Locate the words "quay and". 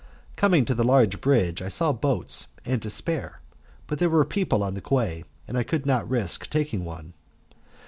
4.81-5.55